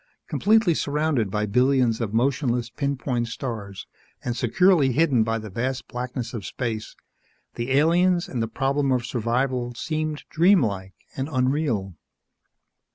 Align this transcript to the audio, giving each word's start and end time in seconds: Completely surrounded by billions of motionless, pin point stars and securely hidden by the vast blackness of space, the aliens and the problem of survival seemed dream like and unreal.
Completely 0.27 0.73
surrounded 0.73 1.29
by 1.29 1.45
billions 1.45 2.01
of 2.01 2.11
motionless, 2.11 2.71
pin 2.71 2.97
point 2.97 3.27
stars 3.27 3.85
and 4.25 4.35
securely 4.35 4.93
hidden 4.93 5.21
by 5.23 5.37
the 5.37 5.51
vast 5.51 5.87
blackness 5.87 6.33
of 6.33 6.43
space, 6.43 6.95
the 7.53 7.69
aliens 7.73 8.27
and 8.27 8.41
the 8.41 8.47
problem 8.47 8.91
of 8.91 9.05
survival 9.05 9.75
seemed 9.75 10.23
dream 10.31 10.63
like 10.63 10.95
and 11.15 11.29
unreal. 11.31 11.93